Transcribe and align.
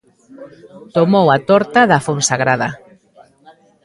Tomou 0.95 1.25
a 1.35 1.37
torta 1.49 1.81
da 1.91 2.03
Fonsagrada. 2.05 2.69